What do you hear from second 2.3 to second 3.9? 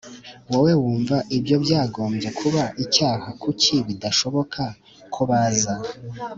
kuba icyaha Kuki